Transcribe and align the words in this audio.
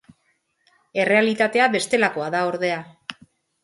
Errealitatea 1.05 1.69
bestelakoa 1.79 2.35
da 2.39 2.45
ordea. 2.53 2.85